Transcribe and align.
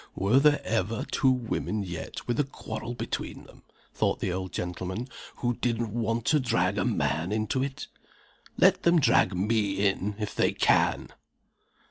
"Were 0.15 0.39
there 0.39 0.61
ever 0.65 1.05
two 1.11 1.29
women 1.29 1.83
yet 1.83 2.25
with 2.27 2.39
a 2.39 2.43
quarrel 2.43 2.95
between 2.95 3.43
them," 3.43 3.61
thought 3.93 4.19
the 4.19 4.33
old 4.33 4.51
gentleman, 4.51 5.07
"who 5.35 5.57
didn't 5.57 5.93
want 5.93 6.25
to 6.25 6.39
drag 6.39 6.79
a 6.79 6.85
man 6.85 7.31
into 7.31 7.61
it? 7.61 7.85
Let 8.57 8.81
them 8.81 8.99
drag 8.99 9.35
me 9.35 9.85
in, 9.87 10.15
if 10.17 10.33
they 10.33 10.53
can!" 10.53 11.09